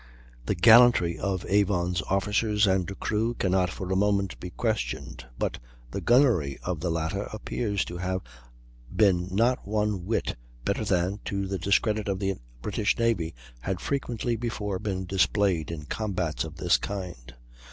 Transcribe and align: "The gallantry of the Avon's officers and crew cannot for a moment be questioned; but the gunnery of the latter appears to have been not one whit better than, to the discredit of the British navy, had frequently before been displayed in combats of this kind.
"The 0.47 0.55
gallantry 0.55 1.19
of 1.19 1.41
the 1.43 1.53
Avon's 1.53 2.01
officers 2.09 2.65
and 2.65 2.99
crew 2.99 3.35
cannot 3.35 3.69
for 3.69 3.91
a 3.91 3.95
moment 3.95 4.39
be 4.39 4.49
questioned; 4.49 5.27
but 5.37 5.59
the 5.91 6.01
gunnery 6.01 6.57
of 6.63 6.79
the 6.79 6.89
latter 6.89 7.27
appears 7.31 7.85
to 7.85 7.97
have 7.97 8.21
been 8.95 9.27
not 9.29 9.67
one 9.67 10.07
whit 10.07 10.35
better 10.65 10.83
than, 10.85 11.19
to 11.25 11.45
the 11.45 11.59
discredit 11.59 12.07
of 12.07 12.17
the 12.17 12.37
British 12.63 12.97
navy, 12.97 13.35
had 13.59 13.79
frequently 13.79 14.35
before 14.35 14.79
been 14.79 15.05
displayed 15.05 15.69
in 15.69 15.85
combats 15.85 16.45
of 16.45 16.55
this 16.55 16.77
kind. 16.77 17.35